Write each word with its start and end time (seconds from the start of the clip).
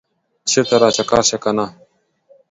چرته 0.49 0.75
راچکر 0.81 1.21
شه 1.29 1.37
کنه 1.43 1.65